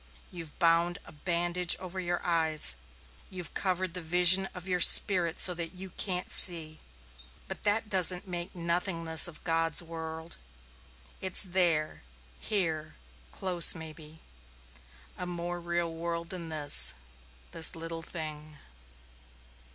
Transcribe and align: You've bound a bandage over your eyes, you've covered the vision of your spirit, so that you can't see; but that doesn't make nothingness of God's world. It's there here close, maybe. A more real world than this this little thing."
You've 0.31 0.57
bound 0.57 0.97
a 1.05 1.11
bandage 1.11 1.77
over 1.79 1.99
your 1.99 2.25
eyes, 2.25 2.75
you've 3.29 3.53
covered 3.53 3.93
the 3.93 4.01
vision 4.01 4.47
of 4.55 4.67
your 4.67 4.79
spirit, 4.79 5.37
so 5.37 5.53
that 5.53 5.75
you 5.75 5.91
can't 5.91 6.31
see; 6.31 6.79
but 7.47 7.61
that 7.65 7.87
doesn't 7.87 8.27
make 8.27 8.55
nothingness 8.55 9.27
of 9.27 9.43
God's 9.43 9.83
world. 9.83 10.37
It's 11.21 11.43
there 11.43 12.01
here 12.39 12.95
close, 13.31 13.75
maybe. 13.75 14.21
A 15.19 15.27
more 15.27 15.59
real 15.59 15.93
world 15.93 16.31
than 16.31 16.49
this 16.49 16.95
this 17.51 17.75
little 17.75 18.01
thing." 18.01 18.57